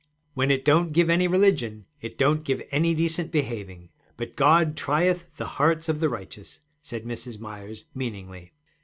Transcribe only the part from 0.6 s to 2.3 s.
don't give any religion, it